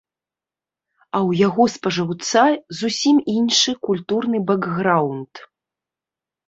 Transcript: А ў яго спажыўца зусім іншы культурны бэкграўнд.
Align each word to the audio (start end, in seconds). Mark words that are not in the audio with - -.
А 1.03 1.17
ў 1.19 1.31
яго 1.47 1.67
спажыўца 1.75 2.43
зусім 2.81 3.21
іншы 3.37 3.71
культурны 3.91 4.37
бэкграўнд. 4.51 5.33